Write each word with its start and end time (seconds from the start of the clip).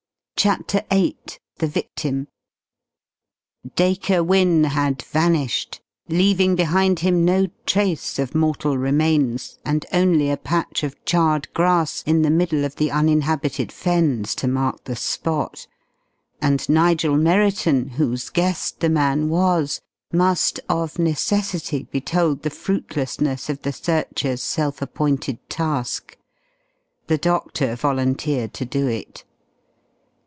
CHAPTER 0.37 0.81
VIII 0.89 1.17
THE 1.59 1.67
VICTIM 1.67 2.27
Dacre 3.75 4.23
Wynne 4.23 4.63
had 4.63 5.03
vanished, 5.03 5.81
leaving 6.09 6.55
behind 6.55 7.01
him 7.01 7.23
no 7.23 7.45
trace 7.67 8.17
of 8.17 8.33
mortal 8.33 8.75
remains, 8.75 9.59
and 9.63 9.85
only 9.93 10.31
a 10.31 10.37
patch 10.37 10.81
of 10.81 10.95
charred 11.05 11.47
grass 11.53 12.01
in 12.07 12.23
the 12.23 12.31
middle 12.31 12.65
of 12.65 12.77
the 12.77 12.89
uninhabited 12.89 13.71
Fens 13.71 14.33
to 14.33 14.47
mark 14.47 14.85
the 14.85 14.95
spot. 14.95 15.67
And 16.41 16.67
Nigel 16.67 17.17
Merriton, 17.17 17.89
whose 17.89 18.29
guest 18.29 18.79
the 18.79 18.89
man 18.89 19.29
was, 19.29 19.79
must 20.11 20.59
of 20.67 20.97
necessity 20.97 21.83
be 21.91 22.01
told 22.01 22.41
the 22.41 22.49
fruitlessness 22.49 23.47
of 23.47 23.61
the 23.61 23.71
searchers' 23.73 24.41
self 24.41 24.81
appointed 24.81 25.37
task. 25.51 26.17
The 27.05 27.19
doctor 27.19 27.75
volunteered 27.75 28.55
to 28.55 28.65
do 28.65 28.87
it. 28.87 29.23